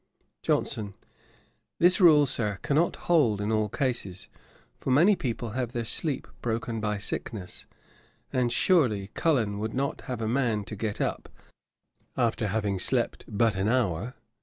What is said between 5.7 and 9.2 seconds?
their sleep broken by sickness; and surely,